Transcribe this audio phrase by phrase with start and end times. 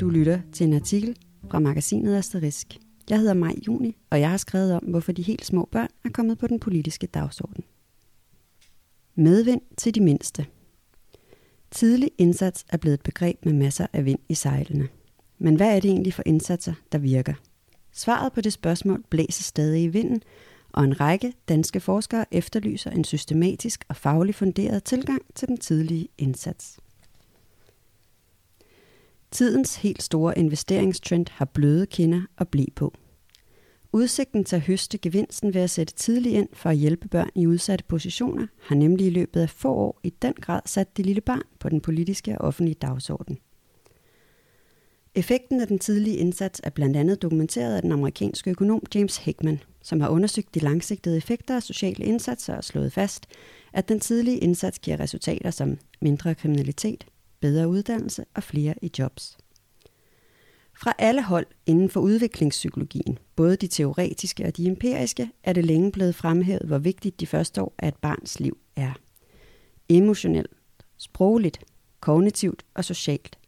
[0.00, 1.16] Du lytter til en artikel
[1.50, 2.78] fra magasinet Asterisk.
[3.10, 6.08] Jeg hedder Maj Juni, og jeg har skrevet om, hvorfor de helt små børn er
[6.08, 7.64] kommet på den politiske dagsorden.
[9.14, 10.46] Medvind til de mindste.
[11.70, 14.88] Tidlig indsats er blevet et begreb med masser af vind i sejlene.
[15.38, 17.34] Men hvad er det egentlig for indsatser, der virker?
[17.92, 20.22] Svaret på det spørgsmål blæser stadig i vinden,
[20.72, 26.08] og en række danske forskere efterlyser en systematisk og faglig funderet tilgang til den tidlige
[26.18, 26.78] indsats.
[29.34, 32.94] Tidens helt store investeringstrend har bløde kinder og blæ på.
[33.92, 37.46] Udsigten til at høste gevinsten ved at sætte tidligt ind for at hjælpe børn i
[37.46, 41.20] udsatte positioner har nemlig i løbet af få år i den grad sat det lille
[41.20, 43.38] barn på den politiske og offentlige dagsorden.
[45.14, 49.60] Effekten af den tidlige indsats er blandt andet dokumenteret af den amerikanske økonom James Heckman,
[49.82, 53.26] som har undersøgt de langsigtede effekter af sociale indsatser og slået fast,
[53.72, 57.06] at den tidlige indsats giver resultater som mindre kriminalitet,
[57.44, 59.38] bedre uddannelse og flere i jobs.
[60.76, 65.92] Fra alle hold inden for udviklingspsykologien, både de teoretiske og de empiriske, er det længe
[65.92, 68.92] blevet fremhævet, hvor vigtigt de første år af et barns liv er.
[69.88, 70.50] Emotionelt,
[70.96, 71.60] sprogligt,
[72.00, 73.38] kognitivt og socialt.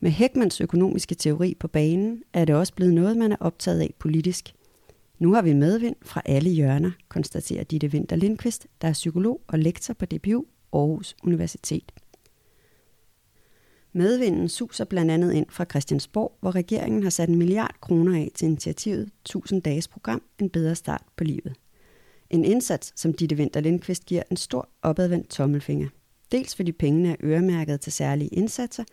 [0.00, 3.94] Med Heckmans økonomiske teori på banen er det også blevet noget, man er optaget af
[3.98, 4.54] politisk.
[5.18, 9.58] Nu har vi medvind fra alle hjørner, konstaterer Ditte Winter Lindqvist, der er psykolog og
[9.58, 11.92] lektor på DPU Aarhus Universitet.
[13.92, 18.30] Medvinden suser blandt andet ind fra Christiansborg, hvor regeringen har sat en milliard kroner af
[18.34, 21.54] til initiativet 1000 dages program En bedre start på livet.
[22.30, 25.88] En indsats, som Ditte Vinter Lindqvist giver en stor opadvendt tommelfinger.
[26.32, 28.84] Dels fordi pengene er øremærket til særlige indsatser,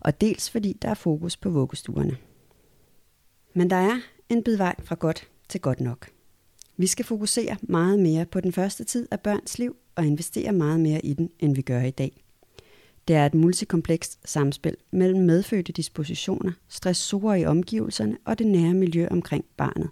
[0.00, 2.16] og dels fordi der er fokus på vuggestuerne.
[3.54, 6.10] Men der er en bid vej fra godt til godt nok.
[6.76, 10.80] Vi skal fokusere meget mere på den første tid af børns liv og investere meget
[10.80, 12.24] mere i den, end vi gør i dag.
[13.08, 19.08] Det er et multikomplekst samspil mellem medfødte dispositioner, stressorer i omgivelserne og det nære miljø
[19.10, 19.90] omkring barnet.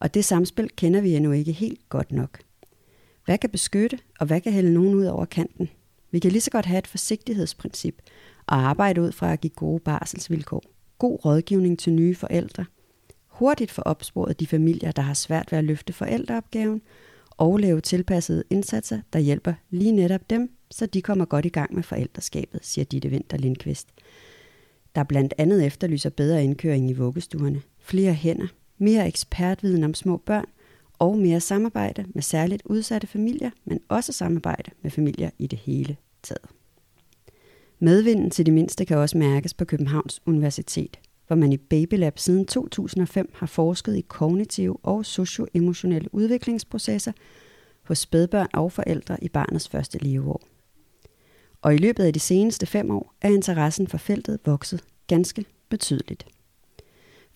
[0.00, 2.38] Og det samspil kender vi endnu ikke helt godt nok.
[3.24, 5.68] Hvad kan beskytte, og hvad kan hælde nogen ud over kanten?
[6.10, 8.02] Vi kan lige så godt have et forsigtighedsprincip
[8.46, 10.62] og arbejde ud fra at give gode barselsvilkår,
[10.98, 12.64] god rådgivning til nye forældre,
[13.26, 16.82] hurtigt få opsporet de familier, der har svært ved at løfte forældreopgaven,
[17.30, 21.74] og lave tilpassede indsatser, der hjælper lige netop dem, så de kommer godt i gang
[21.74, 23.88] med forældreskabet, siger Ditte Vinter Lindqvist.
[24.94, 28.46] Der blandt andet efterlyser bedre indkøring i vuggestuerne, flere hænder,
[28.78, 30.46] mere ekspertviden om små børn
[30.98, 35.96] og mere samarbejde med særligt udsatte familier, men også samarbejde med familier i det hele
[36.22, 36.48] taget.
[37.78, 42.46] Medvinden til de mindste kan også mærkes på Københavns Universitet, hvor man i Babylab siden
[42.46, 47.12] 2005 har forsket i kognitive og socioemotionelle udviklingsprocesser
[47.84, 50.42] hos spædbørn og forældre i barnets første leveår.
[51.62, 56.26] Og i løbet af de seneste fem år er interessen for feltet vokset ganske betydeligt,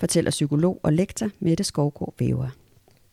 [0.01, 2.49] fortæller psykolog og lektor Mette Skovgaard Væver.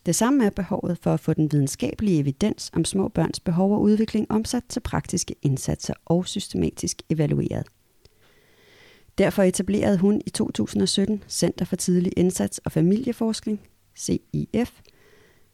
[0.06, 3.82] Det samme er behovet for at få den videnskabelige evidens om små børns behov og
[3.82, 7.68] udvikling omsat til praktiske indsatser og systematisk evalueret.
[9.18, 13.62] Derfor etablerede hun i 2017 Center for Tidlig Indsats og Familieforskning,
[13.98, 14.82] CIF,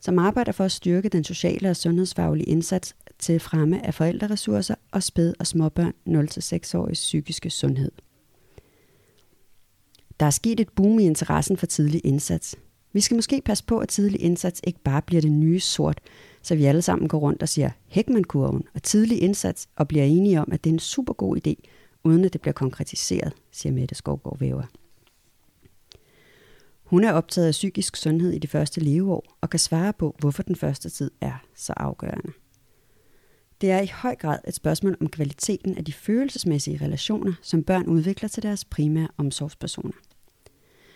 [0.05, 5.03] som arbejder for at styrke den sociale og sundhedsfaglige indsats til fremme af forældreressourcer og
[5.03, 7.91] spæd- og småbørn 0-6-åriges psykiske sundhed.
[10.19, 12.55] Der er sket et boom i interessen for tidlig indsats.
[12.93, 16.01] Vi skal måske passe på, at tidlig indsats ikke bare bliver det nye sort,
[16.41, 20.41] så vi alle sammen går rundt og siger Heckman-kurven og tidlig indsats og bliver enige
[20.41, 21.53] om, at det er en super god idé,
[22.03, 24.63] uden at det bliver konkretiseret, siger Mette Skovgaard Væver.
[26.85, 30.43] Hun er optaget af psykisk sundhed i de første leveår og kan svare på, hvorfor
[30.43, 32.31] den første tid er så afgørende.
[33.61, 37.85] Det er i høj grad et spørgsmål om kvaliteten af de følelsesmæssige relationer, som børn
[37.85, 39.93] udvikler til deres primære omsorgspersoner.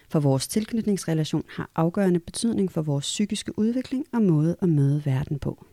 [0.10, 5.40] For vores tilknytningsrelation har afgørende betydning for vores psykiske udvikling og måde at møde verden
[5.40, 5.66] på.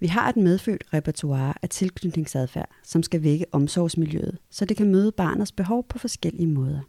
[0.00, 5.12] Vi har et medfødt repertoire af tilknytningsadfærd, som skal vække omsorgsmiljøet, så det kan møde
[5.12, 6.80] barnets behov på forskellige måder.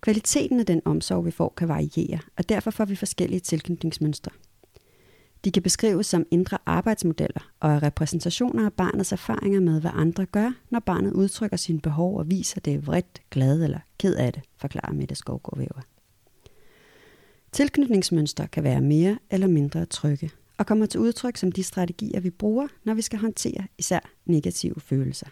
[0.00, 4.30] Kvaliteten af den omsorg, vi får, kan variere, og derfor får vi forskellige tilknytningsmønstre.
[5.44, 10.26] De kan beskrives som indre arbejdsmodeller og er repræsentationer af barnets erfaringer med, hvad andre
[10.26, 14.42] gør, når barnet udtrykker sine behov og viser det vredt, glad eller ked af det,
[14.56, 15.82] forklarer Mette Skovgaard Væver.
[17.52, 22.30] Tilknytningsmønstre kan være mere eller mindre trygge, og kommer til udtryk som de strategier, vi
[22.30, 25.26] bruger, når vi skal håndtere især negative følelser.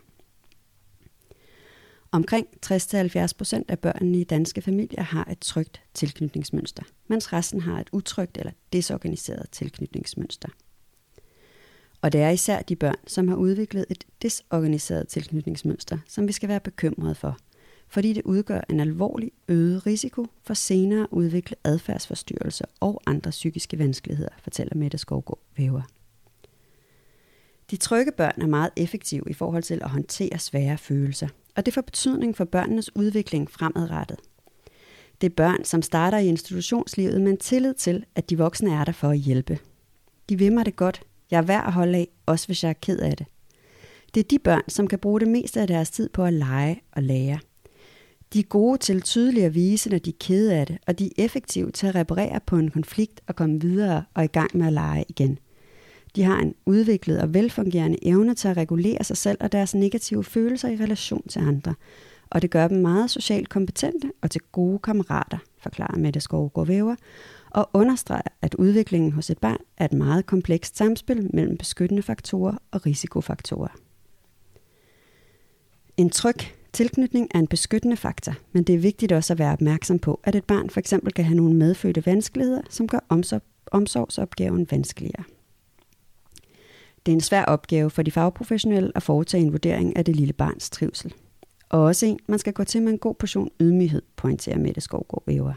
[2.15, 7.89] Omkring 60-70% af børnene i danske familier har et trygt tilknytningsmønster, mens resten har et
[7.93, 10.49] utrygt eller desorganiseret tilknytningsmønster.
[12.03, 16.49] Og det er især de børn, som har udviklet et desorganiseret tilknytningsmønster, som vi skal
[16.49, 17.39] være bekymrede for,
[17.89, 23.79] fordi det udgør en alvorlig øget risiko for senere at udvikle adfærdsforstyrrelser og andre psykiske
[23.79, 25.83] vanskeligheder, fortæller Mette Skovgaard Væver.
[27.71, 31.75] De trygge børn er meget effektive i forhold til at håndtere svære følelser, og det
[31.75, 34.19] får betydning for børnenes udvikling fremadrettet.
[35.21, 38.85] Det er børn, som starter i institutionslivet med en tillid til, at de voksne er
[38.85, 39.59] der for at hjælpe.
[40.29, 41.03] De vil mig det godt.
[41.31, 43.27] Jeg er værd at holde af, også hvis jeg er ked af det.
[44.15, 46.83] Det er de børn, som kan bruge det meste af deres tid på at lege
[46.93, 47.39] og lære.
[48.33, 51.07] De er gode til tydeligt at vise, når de er kede af det, og de
[51.07, 54.67] er effektive til at reparere på en konflikt og komme videre og i gang med
[54.67, 55.39] at lege igen.
[56.17, 60.25] De har en udviklet og velfungerende evne til at regulere sig selv og deres negative
[60.25, 61.75] følelser i relation til andre,
[62.31, 66.95] og det gør dem meget socialt kompetente og til gode kammerater, forklarer Mette Skovgaard Væver,
[67.51, 72.57] og understreger, at udviklingen hos et barn er et meget komplekst samspil mellem beskyttende faktorer
[72.71, 73.77] og risikofaktorer.
[75.97, 76.37] En tryg
[76.73, 80.35] tilknytning er en beskyttende faktor, men det er vigtigt også at være opmærksom på, at
[80.35, 82.99] et barn for eksempel kan have nogle medfødte vanskeligheder, som gør
[83.73, 85.25] omsorgsopgaven vanskeligere.
[87.07, 90.33] Det er en svær opgave for de fagprofessionelle at foretage en vurdering af det lille
[90.33, 91.15] barns trivsel.
[91.69, 95.23] Og også en, man skal gå til med en god portion ydmyghed, pointerer Mette Skovgaard
[95.27, 95.55] Væver.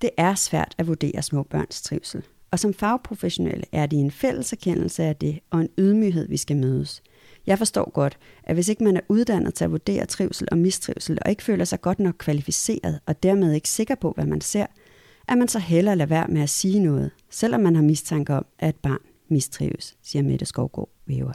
[0.00, 4.52] Det er svært at vurdere små børns trivsel, og som fagprofessionelle er det en fælles
[4.52, 7.02] erkendelse af det og en ydmyghed, vi skal mødes.
[7.46, 11.18] Jeg forstår godt, at hvis ikke man er uddannet til at vurdere trivsel og mistrivsel,
[11.24, 14.66] og ikke føler sig godt nok kvalificeret, og dermed ikke sikker på, hvad man ser,
[15.28, 18.46] at man så hellere lader være med at sige noget, selvom man har mistanke om,
[18.58, 21.32] at et barn mistrives, siger Mette Skovgaard Væver.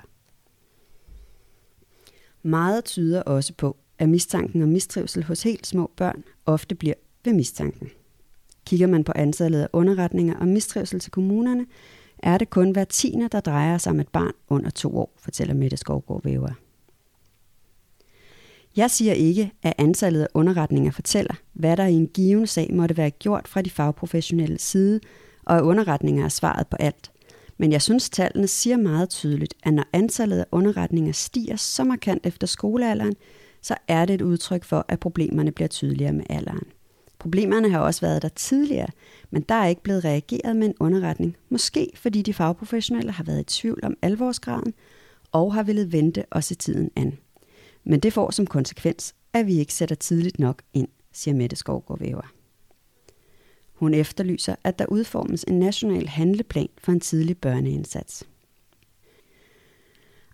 [2.44, 6.94] Meget tyder også på, at mistanken om mistrivsel hos helt små børn ofte bliver
[7.26, 7.90] ved mistanken.
[8.66, 11.66] Kigger man på antallet af underretninger om mistrivsel til kommunerne,
[12.20, 15.54] er det kun hver tiende, der drejer sig om et barn under to år, fortæller
[15.54, 16.54] Mette Skovgaard Væver.
[18.76, 22.98] Jeg siger ikke, at antallet af underretninger fortæller, hvad der i en given sag måtte
[22.98, 25.00] være gjort fra de fagprofessionelle side,
[25.46, 27.12] og at underretninger er svaret på alt.
[27.58, 32.26] Men jeg synes, tallene siger meget tydeligt, at når antallet af underretninger stiger så markant
[32.26, 33.16] efter skolealderen,
[33.62, 36.64] så er det et udtryk for, at problemerne bliver tydeligere med alderen.
[37.20, 38.88] Problemerne har også været der tidligere,
[39.32, 41.38] men der er ikke blevet reageret med en underretning.
[41.50, 44.74] Måske fordi de fagprofessionelle har været i tvivl om alvorsgraden
[45.32, 47.18] og har ville vente og se tiden an.
[47.84, 52.00] Men det får som konsekvens, at vi ikke sætter tidligt nok ind, siger Mette Skovgaard
[52.00, 52.35] Væver.
[53.76, 58.24] Hun efterlyser, at der udformes en national handleplan for en tidlig børneindsats.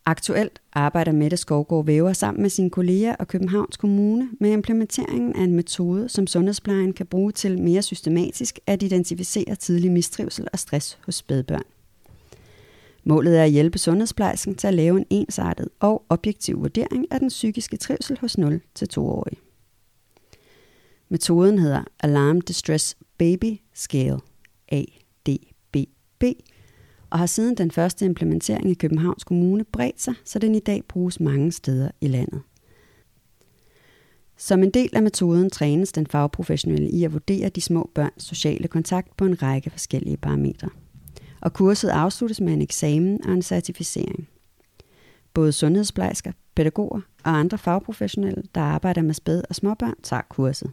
[0.05, 5.43] Aktuelt arbejder Mette Skovgaard Væver sammen med sine kolleger og Københavns Kommune med implementeringen af
[5.43, 10.99] en metode, som sundhedsplejen kan bruge til mere systematisk at identificere tidlig mistrivsel og stress
[11.05, 11.63] hos spædbørn.
[13.03, 17.29] Målet er at hjælpe sundhedsplejersken til at lave en ensartet og objektiv vurdering af den
[17.29, 19.38] psykiske trivsel hos 0-2-årige.
[21.11, 24.19] Metoden hedder Alarm Distress Baby Scale,
[24.69, 26.23] ADBB,
[27.09, 30.83] og har siden den første implementering i Københavns Kommune bredt sig, så den i dag
[30.87, 32.41] bruges mange steder i landet.
[34.37, 38.67] Som en del af metoden trænes den fagprofessionelle i at vurdere de små børns sociale
[38.67, 40.69] kontakt på en række forskellige parametre.
[41.41, 44.27] Og kurset afsluttes med en eksamen og en certificering.
[45.33, 50.71] Både sundhedsplejersker, pædagoger og andre fagprofessionelle, der arbejder med spæd- og småbørn, tager kurset.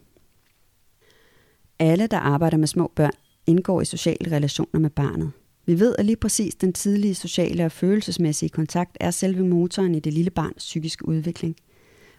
[1.79, 3.13] Alle, der arbejder med små børn,
[3.47, 5.33] indgår i sociale relationer med barnet.
[5.67, 10.01] Vi ved, at lige præcis den tidlige sociale og følelsesmæssige kontakt er selve motoren i
[10.01, 11.57] det lille barns psykiske udvikling.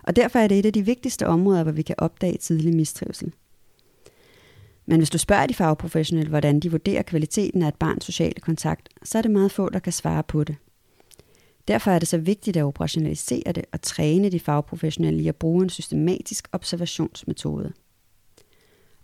[0.04, 3.34] Og derfor er det et af de vigtigste områder, hvor vi kan opdage tidlig mistrivsel.
[4.86, 8.90] Men hvis du spørger de fagprofessionelle, hvordan de vurderer kvaliteten af et barns sociale kontakt,
[9.04, 10.56] så er det meget få, der kan svare på det.
[11.68, 15.64] Derfor er det så vigtigt at operationalisere det og træne de fagprofessionelle i at bruge
[15.64, 17.74] en systematisk observationsmetode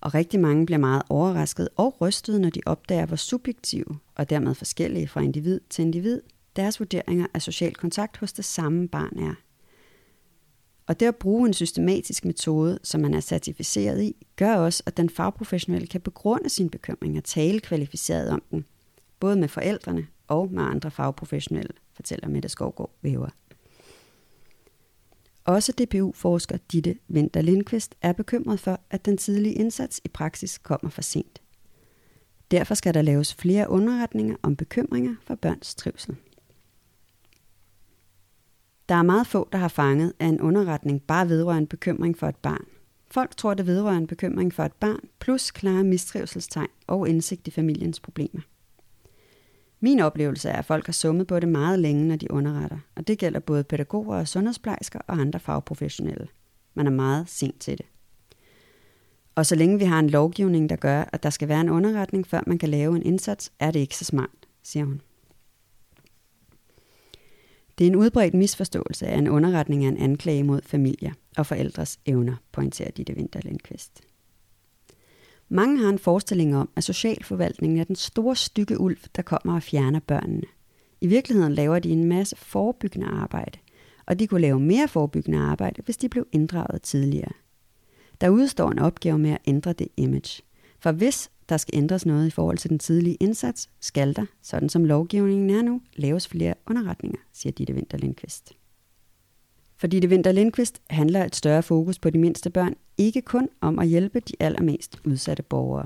[0.06, 4.56] og rigtig mange bliver meget overrasket og rystet, når de opdager, hvor subjektive og dermed
[4.56, 6.22] forskellige fra individ til individ
[6.56, 9.34] deres vurderinger af social kontakt hos det samme barn er.
[10.88, 14.98] Og det at bruge en systematisk metode, som man er certificeret i, gør også, at
[14.98, 18.66] den fagprofessionelle kan begrunde sin bekymring og tale kvalificeret om den,
[19.20, 23.30] både med forældrene og med andre fagprofessionelle, fortæller Mette Skovgaard Væver.
[25.46, 30.90] Også DPU-forsker Ditte Vinter Lindqvist er bekymret for, at den tidlige indsats i praksis kommer
[30.90, 31.42] for sent.
[32.52, 36.16] Derfor skal der laves flere underretninger om bekymringer for børns trivsel.
[38.90, 42.28] Der er meget få, der har fanget, at en underretning bare vedrører en bekymring for
[42.28, 42.66] et barn.
[43.08, 47.52] Folk tror, det vedrører en bekymring for et barn, plus klare mistrivselstegn og indsigt i
[47.52, 48.42] familiens problemer.
[49.86, 53.08] Min oplevelse er, at folk har summet på det meget længe, når de underretter, og
[53.08, 56.28] det gælder både pædagoger og sundhedsplejersker og andre fagprofessionelle.
[56.74, 57.86] Man er meget sent til det.
[59.36, 62.28] Og så længe vi har en lovgivning, der gør, at der skal være en underretning,
[62.28, 65.02] før man kan lave en indsats, er det ikke så smart, siger hun.
[67.78, 72.00] Det er en udbredt misforståelse af en underretning er en anklage mod familier og forældres
[72.06, 74.02] evner, pointerer Ditte Winter Lindqvist.
[75.50, 79.64] Mange har en forestilling om, at socialforvaltningen er den store stykke ulv, der kommer og
[79.64, 80.48] fjerner børnene.
[81.02, 83.60] I virkeligheden laver de en masse forebyggende arbejde,
[84.06, 87.32] og de kunne lave mere forebyggende arbejde, hvis de blev inddraget tidligere.
[88.22, 90.44] Der udstår en opgave med at ændre det image.
[90.80, 94.70] For hvis der skal ændres noget i forhold til den tidlige indsats, skal der, sådan
[94.70, 98.54] som lovgivningen er nu, laves flere underretninger, siger Ditte Winter Lindqvist.
[99.78, 103.80] For Ditte Vinter Lindqvist handler et større fokus på de mindste børn ikke kun om
[103.80, 105.86] at hjælpe de allermest udsatte borgere.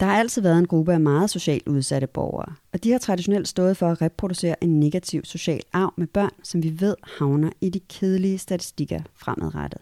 [0.00, 3.48] Der har altid været en gruppe af meget socialt udsatte borgere, og de har traditionelt
[3.48, 7.68] stået for at reproducere en negativ social arv med børn, som vi ved havner i
[7.68, 9.80] de kedelige statistikker fremadrettet.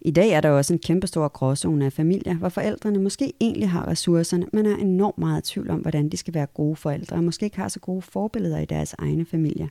[0.00, 3.88] I dag er der også en kæmpestor gråzone af familier, hvor forældrene måske egentlig har
[3.88, 7.24] ressourcerne, men er enormt meget i tvivl om, hvordan de skal være gode forældre, og
[7.24, 9.68] måske ikke har så gode forbilleder i deres egne familier.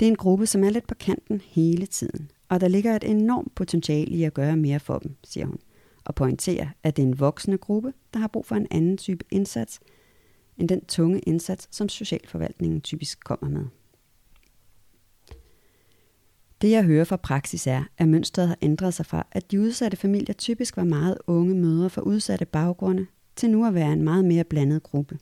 [0.00, 3.04] Det er en gruppe, som er lidt på kanten hele tiden, og der ligger et
[3.04, 5.58] enormt potentiale i at gøre mere for dem, siger hun,
[6.04, 9.24] og pointerer, at det er en voksende gruppe, der har brug for en anden type
[9.30, 9.80] indsats,
[10.58, 13.66] end den tunge indsats, som socialforvaltningen typisk kommer med.
[16.60, 19.96] Det jeg hører fra praksis er, at mønstret har ændret sig fra, at de udsatte
[19.96, 24.24] familier typisk var meget unge mødre fra udsatte baggrunde, til nu at være en meget
[24.24, 25.18] mere blandet gruppe.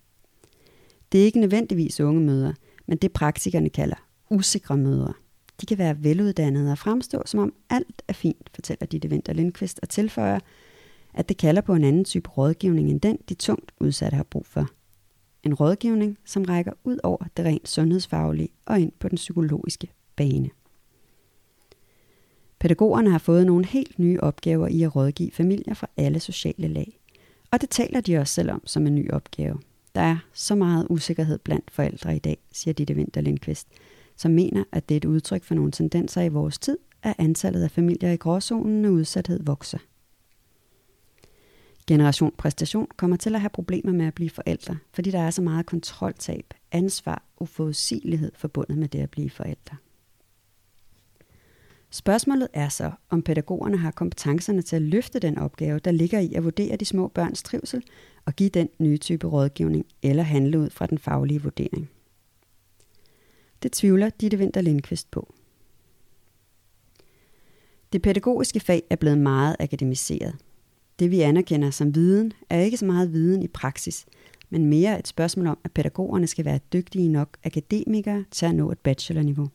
[1.12, 2.54] Det er ikke nødvendigvis unge mødre,
[2.86, 5.12] men det praktikerne kalder usikre mødre.
[5.60, 9.80] De kan være veluddannede og fremstå, som om alt er fint, fortæller Ditte Vinter Lindqvist
[9.82, 10.40] og tilføjer,
[11.14, 14.46] at det kalder på en anden type rådgivning end den, de tungt udsatte har brug
[14.46, 14.68] for.
[15.42, 20.50] En rådgivning, som rækker ud over det rent sundhedsfaglige og ind på den psykologiske bane.
[22.58, 27.00] Pædagogerne har fået nogle helt nye opgaver i at rådgive familier fra alle sociale lag.
[27.50, 29.60] Og det taler de også selv om som en ny opgave.
[29.94, 33.68] Der er så meget usikkerhed blandt forældre i dag, siger Ditte Vinter Lindqvist,
[34.16, 37.62] som mener, at det er et udtryk for nogle tendenser i vores tid, at antallet
[37.62, 39.78] af familier i gråzonen og udsathed vokser.
[41.86, 45.42] Generation præstation kommer til at have problemer med at blive forældre, fordi der er så
[45.42, 49.76] meget kontroltab, ansvar og forudsigelighed forbundet med det at blive forældre.
[51.90, 56.34] Spørgsmålet er så, om pædagogerne har kompetencerne til at løfte den opgave, der ligger i
[56.34, 57.82] at vurdere de små børns trivsel
[58.24, 61.90] og give den nye type rådgivning eller handle ud fra den faglige vurdering.
[63.64, 65.34] Det tvivler Ditte Winter Lindqvist på.
[67.92, 70.36] Det pædagogiske fag er blevet meget akademiseret.
[70.98, 74.06] Det vi anerkender som viden, er ikke så meget viden i praksis,
[74.50, 78.70] men mere et spørgsmål om, at pædagogerne skal være dygtige nok akademikere til at nå
[78.70, 79.48] et bachelorniveau.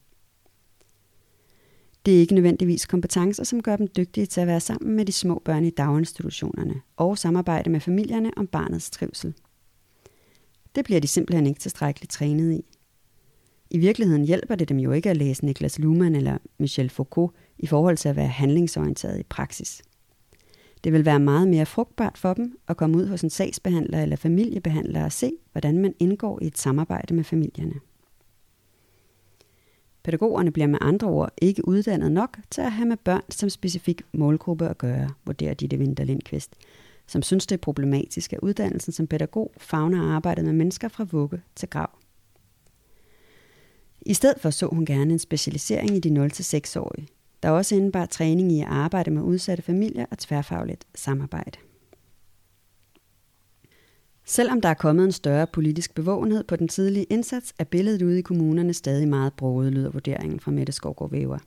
[2.05, 5.11] Det er ikke nødvendigvis kompetencer, som gør dem dygtige til at være sammen med de
[5.11, 9.33] små børn i daginstitutionerne og samarbejde med familierne om barnets trivsel.
[10.75, 12.65] Det bliver de simpelthen ikke tilstrækkeligt trænet i.
[13.71, 17.67] I virkeligheden hjælper det dem jo ikke at læse Niklas Luhmann eller Michel Foucault i
[17.67, 19.81] forhold til at være handlingsorienteret i praksis.
[20.83, 24.15] Det vil være meget mere frugtbart for dem at komme ud hos en sagsbehandler eller
[24.15, 27.75] familiebehandler og se, hvordan man indgår i et samarbejde med familierne.
[30.03, 34.01] Pædagogerne bliver med andre ord ikke uddannet nok til at have med børn som specifik
[34.13, 36.55] målgruppe at gøre, vurderer Ditte Winter Lindqvist,
[37.07, 41.41] som synes det er problematisk, at uddannelsen som pædagog fagner arbejdet med mennesker fra vugge
[41.55, 41.89] til grav.
[44.01, 47.07] I stedet for så hun gerne en specialisering i de 0-6-årige,
[47.43, 51.59] der også indebar træning i at arbejde med udsatte familier og tværfagligt samarbejde.
[54.25, 58.19] Selvom der er kommet en større politisk bevågenhed på den tidlige indsats, er billedet ude
[58.19, 61.37] i kommunerne stadig meget broget, lyder vurderingen fra Mette Skovgaard Væver.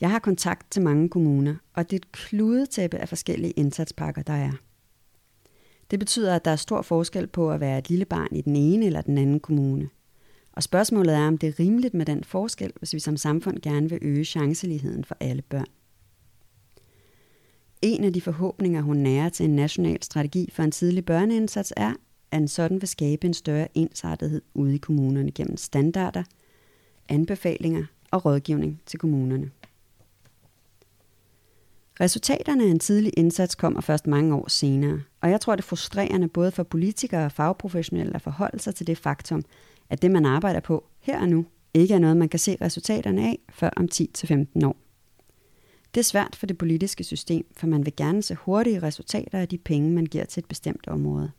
[0.00, 4.32] Jeg har kontakt til mange kommuner, og det er et kludetæppe af forskellige indsatspakker, der
[4.32, 4.52] er.
[5.90, 8.56] Det betyder, at der er stor forskel på at være et lille barn i den
[8.56, 9.88] ene eller den anden kommune.
[10.56, 13.90] Og spørgsmålet er, om det er rimeligt med den forskel, hvis vi som samfund gerne
[13.90, 15.66] vil øge chanceligheden for alle børn.
[17.82, 21.92] En af de forhåbninger, hun nærer til en national strategi for en tidlig børneindsats er,
[22.30, 26.22] at en sådan vil skabe en større ensartethed ude i kommunerne gennem standarder,
[27.08, 29.50] anbefalinger og rådgivning til kommunerne.
[32.00, 35.66] Resultaterne af en tidlig indsats kommer først mange år senere, og jeg tror, det er
[35.66, 39.44] frustrerende både for politikere og fagprofessionelle at forholde sig til det faktum,
[39.90, 43.22] at det, man arbejder på her og nu, ikke er noget, man kan se resultaterne
[43.22, 44.76] af før om 10-15 år.
[45.94, 49.48] Det er svært for det politiske system, for man vil gerne se hurtige resultater af
[49.48, 51.30] de penge, man giver til et bestemt område.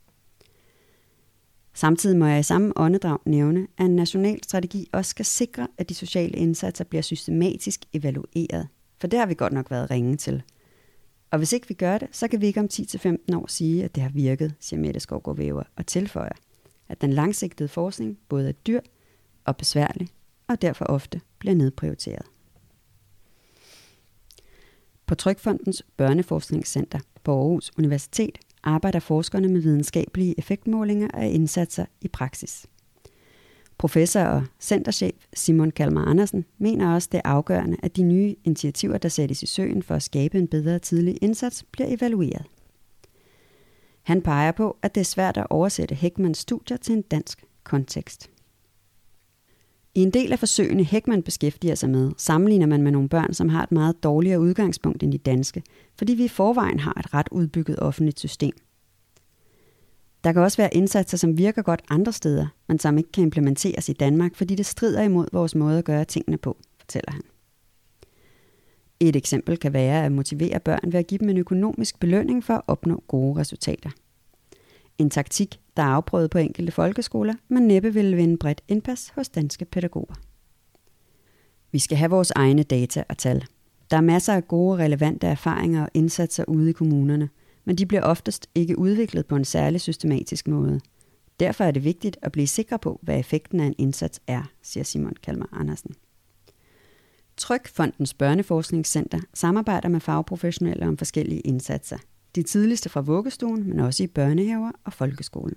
[1.74, 5.88] Samtidig må jeg i samme åndedrag nævne, at en national strategi også skal sikre, at
[5.88, 8.68] de sociale indsatser bliver systematisk evalueret.
[9.00, 10.42] For det har vi godt nok været ringe til.
[11.30, 13.94] Og hvis ikke vi gør det, så kan vi ikke om 10-15 år sige, at
[13.94, 16.32] det har virket, siger Mette Skovgaard Væver, og tilføjer,
[16.88, 18.80] at den langsigtede forskning både er dyr
[19.44, 20.08] og besværlig,
[20.48, 22.26] og derfor ofte bliver nedprioriteret.
[25.06, 32.66] På Trykfondens Børneforskningscenter på Aarhus Universitet arbejder forskerne med videnskabelige effektmålinger af indsatser i praksis.
[33.78, 38.98] Professor og centerchef Simon Kalmar Andersen mener også, det er afgørende, at de nye initiativer,
[38.98, 42.46] der sættes i søen for at skabe en bedre tidlig indsats, bliver evalueret.
[44.08, 48.30] Han peger på, at det er svært at oversætte Heckmans studier til en dansk kontekst.
[49.94, 53.48] I en del af forsøgene Heckman beskæftiger sig med, sammenligner man med nogle børn, som
[53.48, 55.62] har et meget dårligere udgangspunkt end de danske,
[55.98, 58.52] fordi vi i forvejen har et ret udbygget offentligt system.
[60.24, 63.88] Der kan også være indsatser, som virker godt andre steder, men som ikke kan implementeres
[63.88, 67.22] i Danmark, fordi det strider imod vores måde at gøre tingene på, fortæller han.
[69.00, 72.54] Et eksempel kan være at motivere børn ved at give dem en økonomisk belønning for
[72.54, 73.90] at opnå gode resultater.
[74.98, 79.28] En taktik, der er afprøvet på enkelte folkeskoler, men næppe ville vinde bredt indpas hos
[79.28, 80.14] danske pædagoger.
[81.72, 83.44] Vi skal have vores egne data og tal.
[83.90, 87.28] Der er masser af gode, relevante erfaringer og indsatser ude i kommunerne,
[87.64, 90.80] men de bliver oftest ikke udviklet på en særlig systematisk måde.
[91.40, 94.84] Derfor er det vigtigt at blive sikre på, hvad effekten af en indsats er, siger
[94.84, 95.94] Simon Kalmar Andersen.
[97.38, 101.98] Trykfondens Børneforskningscenter samarbejder med fagprofessionelle om forskellige indsatser.
[102.34, 105.56] De tidligste fra vuggestuen, men også i børnehaver og folkeskolen.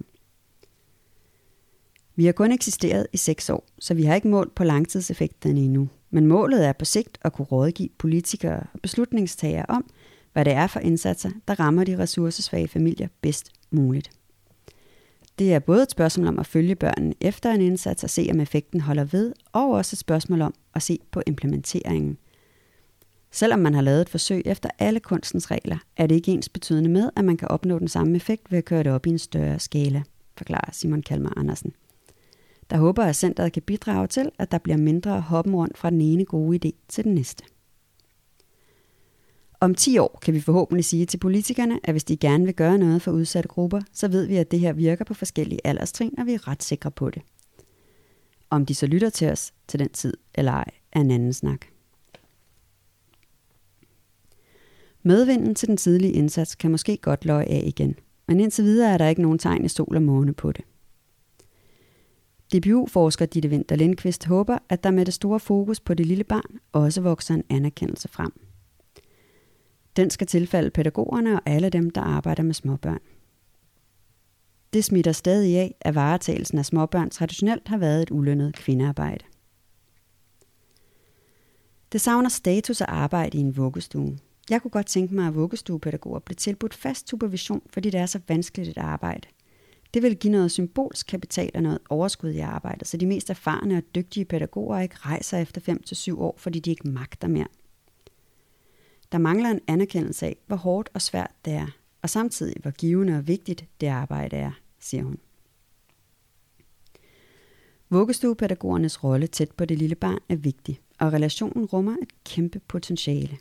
[2.15, 5.89] Vi har kun eksisteret i seks år, så vi har ikke målt på langtidseffekterne endnu.
[6.09, 9.89] Men målet er på sigt at kunne rådgive politikere og beslutningstagere om,
[10.33, 14.20] hvad det er for indsatser, der rammer de ressourcesvage familier bedst muligt.
[15.41, 18.39] Det er både et spørgsmål om at følge børnene efter en indsats og se, om
[18.39, 22.17] effekten holder ved, og også et spørgsmål om at se på implementeringen.
[23.31, 26.89] Selvom man har lavet et forsøg efter alle kunstens regler, er det ikke ens betydende
[26.89, 29.19] med, at man kan opnå den samme effekt ved at køre det op i en
[29.19, 30.03] større skala,
[30.37, 31.73] forklarer Simon Kalmar Andersen.
[32.69, 36.01] Der håber, at centret kan bidrage til, at der bliver mindre hoppen rundt fra den
[36.01, 37.43] ene gode idé til den næste.
[39.63, 42.77] Om 10 år kan vi forhåbentlig sige til politikerne, at hvis de gerne vil gøre
[42.77, 46.25] noget for udsatte grupper, så ved vi, at det her virker på forskellige alderstrin, og
[46.25, 47.21] vi er ret sikre på det.
[48.49, 51.65] Om de så lytter til os til den tid eller ej, er en anden snak.
[55.03, 57.95] Medvinden til den tidlige indsats kan måske godt løje af igen,
[58.27, 60.65] men indtil videre er der ikke nogen tegn i sol og måne på det.
[62.53, 66.59] DBU-forsker Ditte Winter Lindqvist håber, at der med det store fokus på det lille barn
[66.71, 68.31] også vokser en anerkendelse frem.
[69.95, 72.99] Den skal tilfalde pædagogerne og alle dem, der arbejder med småbørn.
[74.73, 79.25] Det smitter stadig af, at varetagelsen af småbørn traditionelt har været et ulønnet kvindearbejde.
[81.91, 84.17] Det savner status at arbejde i en vuggestue.
[84.49, 88.19] Jeg kunne godt tænke mig, at vuggestuepædagoger blev tilbudt fast supervision, fordi det er så
[88.27, 89.27] vanskeligt et arbejde.
[89.93, 93.77] Det vil give noget symbolsk kapital og noget overskud i arbejdet, så de mest erfarne
[93.77, 95.61] og dygtige pædagoger ikke rejser efter
[96.15, 97.47] 5-7 år, fordi de ikke magter mere.
[99.11, 101.67] Der mangler en anerkendelse af, hvor hårdt og svært det er,
[102.01, 105.17] og samtidig hvor givende og vigtigt det arbejde er, siger hun.
[107.89, 113.37] Vuggestuepædagogernes rolle tæt på det lille barn er vigtig, og relationen rummer et kæmpe potentiale.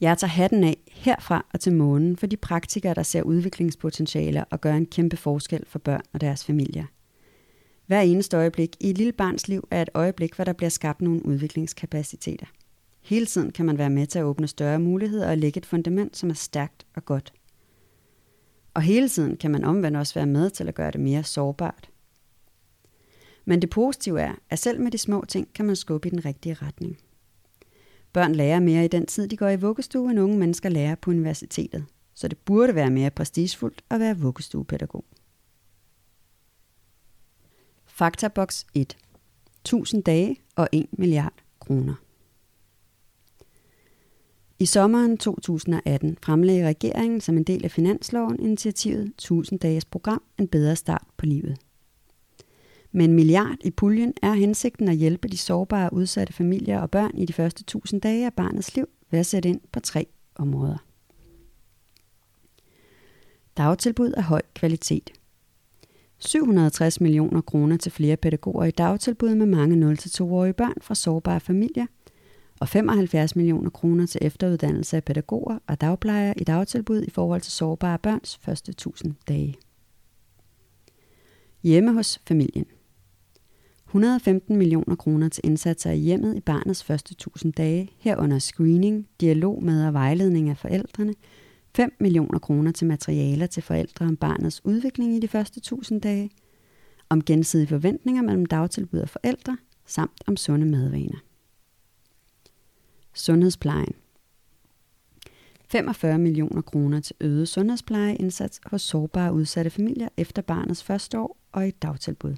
[0.00, 4.60] Jeg tager hatten af herfra og til månen for de praktikere, der ser udviklingspotentialer og
[4.60, 6.84] gør en kæmpe forskel for børn og deres familier.
[7.86, 11.00] Hver eneste øjeblik i et lille barns liv er et øjeblik, hvor der bliver skabt
[11.00, 12.46] nogle udviklingskapaciteter.
[13.02, 16.16] Hele tiden kan man være med til at åbne større muligheder og lægge et fundament,
[16.16, 17.32] som er stærkt og godt.
[18.74, 21.90] Og hele tiden kan man omvendt også være med til at gøre det mere sårbart.
[23.44, 26.24] Men det positive er, at selv med de små ting kan man skubbe i den
[26.24, 26.98] rigtige retning.
[28.12, 31.10] Børn lærer mere i den tid, de går i vuggestue, end unge mennesker lærer på
[31.10, 31.84] universitetet.
[32.14, 35.04] Så det burde være mere prestigefuldt at være vuggestuepædagog.
[37.86, 38.96] Faktaboks 1.
[39.60, 41.94] 1000 dage og 1 milliard kroner.
[44.62, 50.48] I sommeren 2018 fremlagde regeringen som en del af finansloven initiativet 1000 dages program En
[50.48, 51.58] bedre start på livet.
[52.92, 57.18] Med en milliard i puljen er hensigten at hjælpe de sårbare udsatte familier og børn
[57.18, 60.84] i de første 1000 dage af barnets liv ved at sætte ind på tre områder.
[63.56, 65.10] Dagtilbud af høj kvalitet.
[66.18, 71.86] 760 millioner kroner til flere pædagoger i dagtilbud med mange 0-2-årige børn fra sårbare familier–
[72.62, 77.52] og 75 millioner kroner til efteruddannelse af pædagoger og dagplejere i dagtilbud i forhold til
[77.52, 79.56] sårbare børns første 1000 dage.
[81.62, 82.64] Hjemme hos familien.
[83.86, 89.62] 115 millioner kroner til indsatser i hjemmet i barnets første 1000 dage, herunder screening, dialog
[89.62, 91.14] med og vejledning af forældrene,
[91.74, 96.30] 5 millioner kroner til materialer til forældre om barnets udvikling i de første 1000 dage,
[97.08, 101.18] om gensidige forventninger mellem dagtilbud og forældre, samt om sunde madvaner.
[103.14, 103.94] Sundhedsplejen.
[105.68, 111.68] 45 millioner kroner til øget sundhedsplejeindsats hos sårbare udsatte familier efter barnets første år og
[111.68, 112.36] i dagtilbud.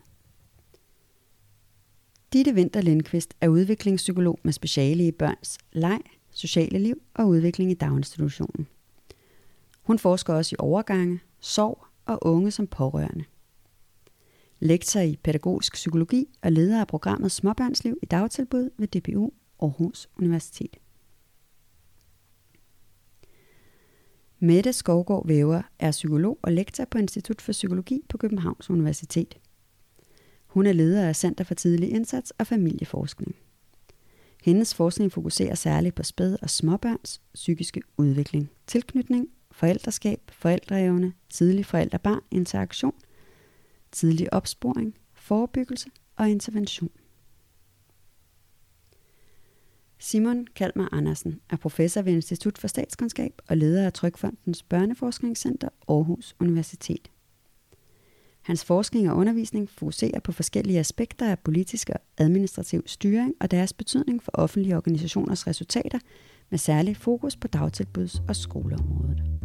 [2.33, 7.75] Ditte Vinter Lindqvist er udviklingspsykolog med speciale i børns leg, sociale liv og udvikling i
[7.75, 8.67] daginstitutionen.
[9.83, 13.25] Hun forsker også i overgange, sorg og unge som pårørende.
[14.61, 19.31] Lektor i pædagogisk psykologi og leder af programmet Småbørnsliv i dagtilbud ved DPU
[19.65, 20.77] Aarhus Universitet.
[24.39, 29.39] Mette Skovgaard Væver er psykolog og lektor på Institut for Psykologi på Københavns Universitet.
[30.47, 33.37] Hun er leder af Center for Tidlig Indsats og Familieforskning.
[34.43, 42.23] Hendes forskning fokuserer særligt på spæd- og småbørns psykiske udvikling, tilknytning, forældreskab, forældreevne, tidlig forældre-barn
[42.31, 42.95] interaktion,
[43.93, 46.91] tidlig opsporing, forebyggelse og intervention.
[50.05, 56.37] Simon Kalmar Andersen er professor ved Institut for Statskundskab og leder af Trykfondens Børneforskningscenter Aarhus
[56.41, 57.11] Universitet.
[58.43, 63.73] Hans forskning og undervisning fokuserer på forskellige aspekter af politisk og administrativ styring og deres
[63.73, 65.99] betydning for offentlige organisationers resultater
[66.51, 69.44] med særlig fokus på dagtilbuds- og skoleområdet.